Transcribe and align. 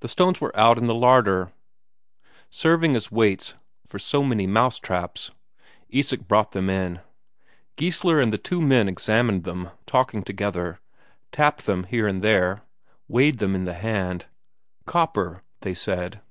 The 0.00 0.08
stones 0.08 0.40
were 0.40 0.58
out 0.58 0.78
in 0.78 0.86
the 0.86 0.94
larder, 0.94 1.52
serving 2.48 2.96
as 2.96 3.12
weights 3.12 3.52
for 3.86 3.98
so 3.98 4.22
many 4.22 4.46
mouse 4.46 4.78
traps; 4.78 5.32
Isak 5.90 6.26
brought 6.26 6.52
them 6.52 6.70
in. 6.70 7.00
Geissler 7.76 8.22
and 8.22 8.32
the 8.32 8.38
two 8.38 8.62
men 8.62 8.88
examined 8.88 9.44
them, 9.44 9.68
talking 9.84 10.22
together, 10.22 10.80
tapped 11.30 11.66
them 11.66 11.84
here 11.84 12.06
and 12.06 12.22
there, 12.22 12.62
weighed 13.06 13.36
them 13.36 13.54
in 13.54 13.64
the 13.66 13.74
hand. 13.74 14.24
"Copper," 14.86 15.42
they 15.60 15.74
said. 15.74 16.22